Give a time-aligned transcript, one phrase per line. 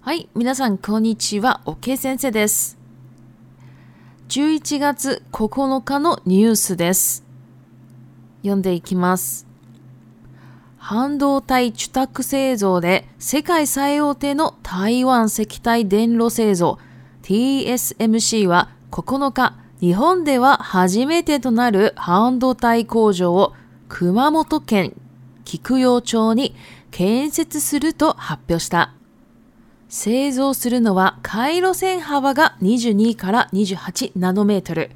[0.00, 2.78] はい、皆さんこんにちは、おけ先生です。
[4.30, 7.22] 11月9日のニュースです。
[8.40, 9.46] 読んでいきます。
[10.78, 16.78] 半導体受託製造で世界最大手の台湾石体電炉製造
[17.32, 23.54] TSMC は9日、日本では初めてとなる半導体工場を
[23.88, 24.92] 熊本県
[25.46, 26.54] 菊陽町に
[26.90, 28.92] 建設すると発表した。
[29.88, 34.90] 製造するのは回路線幅が22から28ナノメートル。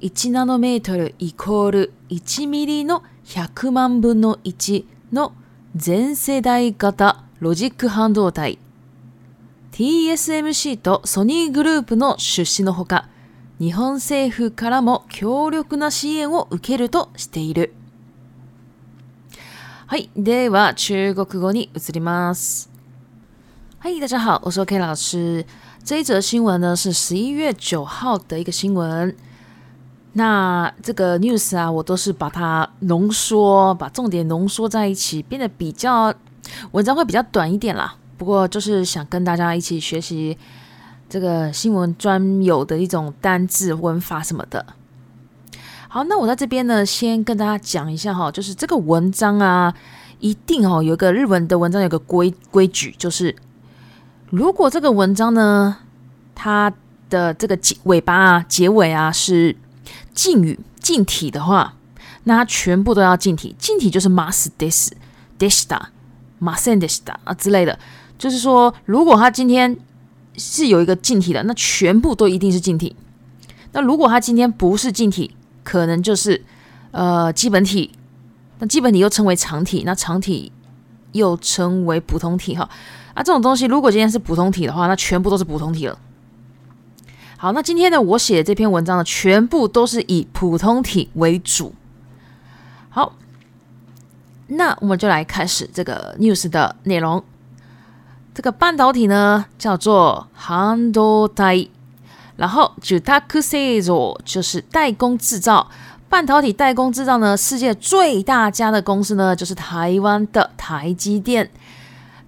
[0.00, 5.34] 1ナノメートルイコール1ミリの100万分の1の
[5.74, 8.58] 全世代型ロジック半導体
[9.76, 13.10] TSMC とソニーグループの出資のほか、
[13.60, 17.74] 日本政府からも強力な支援を受けるとしている。
[19.86, 20.08] はい。
[20.16, 22.70] では、中国語に移ります。
[23.78, 24.00] はい。
[24.00, 25.44] 大家好，我是 K 老师。
[25.84, 29.14] 这一则新闻呢是十一月九号的一个新闻。
[30.14, 36.14] 那这个 news 啊，我都是把它浓缩，把重点浓缩在一起，变得比较
[36.72, 37.96] 文章会比较短一点啦。
[38.16, 40.36] 不过就是想跟大家一起学习
[41.08, 44.64] 这个新闻专有的一种单字文法什么的。
[45.88, 49.72] 好，那我在这边呢，先跟大家讲一下哈，就是这个文章啊，
[50.18, 53.34] 一定哦有一个日文的文章有个规规矩，就是
[54.30, 55.78] 如果这个文章呢，
[56.34, 56.72] 它
[57.08, 59.54] 的这个尾尾巴啊、结尾啊是
[60.12, 61.74] 敬语敬体的话，
[62.24, 63.54] 那它全部都要敬体。
[63.58, 64.90] 敬体就是 masu desu
[65.38, 65.88] d e s t a
[66.40, 67.78] masen d e s t a 啊之类的。
[68.18, 69.76] 就是说，如果他今天
[70.36, 72.94] 是有一个进体的，那全部都一定是进体。
[73.72, 76.42] 那如果他今天不是进体，可能就是
[76.92, 77.90] 呃基本体。
[78.58, 80.50] 那基本体又称为常体，那常体
[81.12, 82.62] 又称为普通体哈。
[83.12, 85.98] 啊，这种东西如果今天是普通体的话，那全部都是普通体了。
[87.36, 91.74] 好，那今天呢，我写的这篇文章呢，全部都是以普通体为主。
[92.88, 93.14] 好，
[94.46, 97.22] 那我们就来开始这个 news 的内容。
[98.36, 101.70] 这个半导体呢，叫做 h a n d o t a i
[102.36, 105.70] 然后 Jutakuseso 就是代工制造。
[106.10, 111.50] 半导体代工制造呢，世界最大家的公司呢，就是台湾的台积电。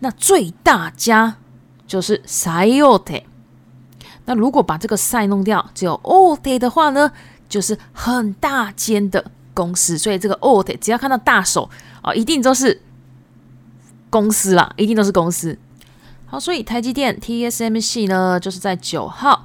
[0.00, 1.36] 那最大家
[1.86, 3.22] 就是 Siote。
[4.24, 7.12] 那如果把这个 i 弄掉，只有 ote 的话呢，
[7.48, 9.24] 就是很大间的
[9.54, 9.96] 公司。
[9.96, 11.70] 所以这个 ote 只要看到大手
[12.02, 12.82] 啊，一定都是
[14.10, 15.56] 公司啦，一定都是公司。
[16.32, 19.44] 好，所以台积电 TSMC 呢，就是在九号，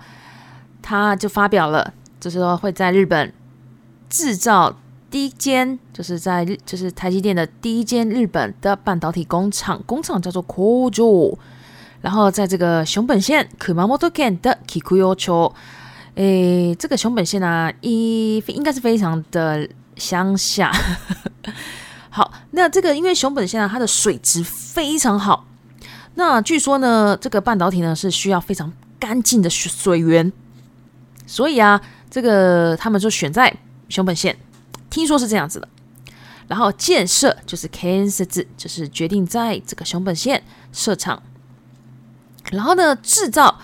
[0.82, 3.34] 它就发表了，就是说会在日本
[4.10, 4.74] 制造
[5.12, 11.36] 第一间，就是在就是台积电的第一间日本的半导体工厂，工厂叫做 Cojo，
[12.00, 15.52] 然后在这个熊本县 Kumamoto ken 的 Kikuyocho，
[16.16, 19.68] 哎，这个熊本县啊，一应该是非常的
[19.98, 20.72] 乡下，
[22.10, 25.47] 好，那这个因为熊本县啊，它的水质非常好。
[26.18, 30.34] 那据说呢，这个半导体呢是需要非常干净的水源，
[31.28, 31.80] 所以啊，
[32.10, 33.56] 这个他们就选在
[33.88, 34.36] 熊本县，
[34.90, 35.68] 听说是这样子的。
[36.48, 40.42] 然后建设就是 KNS 置，就是决定在这个熊本县
[40.74, 41.22] 设厂。
[42.52, 43.60] 然后呢，制造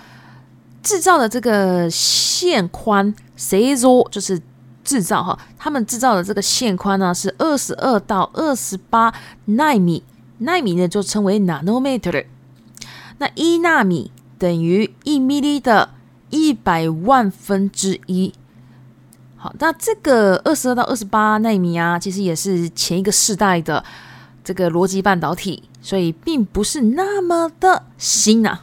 [0.84, 4.40] 制造的这个线宽，z o 就是
[4.84, 5.40] 制造哈？
[5.58, 9.12] 他们制造的这个线宽呢是二十二到二十八
[9.46, 10.04] 纳米，
[10.40, 12.26] 纳米呢就称为 nanometer。
[13.20, 15.90] 那一纳米等于一米的
[16.30, 18.34] 一百万分之一。
[19.36, 23.84] 好，那这个二十二到二十八纳米啊，其实也是前一个世代的
[24.44, 28.62] 这个逻辑半导体，所以并不是那么的新啊。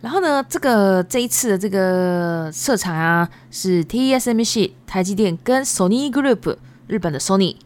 [0.00, 6.56] 然后呢，这个这一次的这个设厂啊，是 TSMC 台积电跟 Sony Group
[6.86, 7.56] 日本的 Sony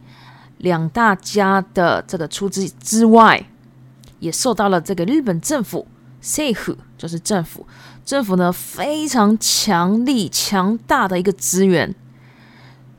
[0.57, 3.45] 两大家的这个出资之外。
[4.23, 5.85] 也受到了这个日本政府
[6.21, 7.67] s a f e 就是政府，
[8.05, 11.93] 政府呢非常强力强大的一个资源。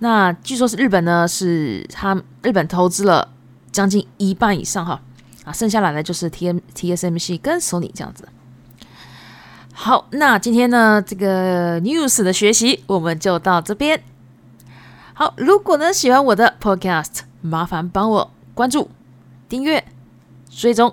[0.00, 3.26] 那据说是日本呢是他日本投资了
[3.73, 5.00] 将近一半以上哈，
[5.47, 8.29] 啊，剩下来呢就是 T M T S M C 跟索尼这样子。
[9.73, 14.03] 好，那今天呢这个 news 的学习我们就到这边。
[15.15, 18.91] 好，如果呢喜欢我的 podcast，麻烦帮我关注
[19.49, 19.82] 订阅。
[20.56, 20.92] 追踪，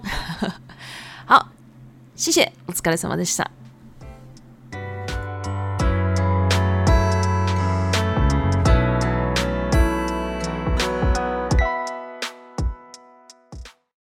[1.26, 1.48] 好，
[2.16, 3.51] 谢谢，Let's get something 上。